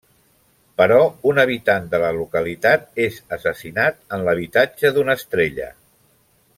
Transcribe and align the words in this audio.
Però 0.81 0.95
una 1.31 1.43
habitant 1.47 1.85
de 1.91 1.99
la 2.05 2.09
localitat 2.21 2.89
és 3.05 3.21
assassinat 3.37 4.03
en 4.17 4.25
l'habitatge 4.29 4.93
d'una 4.97 5.19
estrella. 5.23 5.71